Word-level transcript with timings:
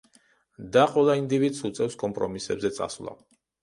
და 0.77 0.85
ყველა 0.95 1.17
ინდივიდს 1.21 1.63
უწევს 1.71 2.01
კომპრომისებზე 2.07 2.77
წასვლა. 2.83 3.19